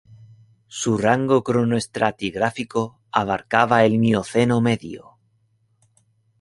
Su 0.65 0.97
rango 0.97 1.43
cronoestratigráfico 1.43 2.97
abarcaba 3.11 3.83
el 3.85 3.99
Mioceno 3.99 4.59
medio. 4.59 5.19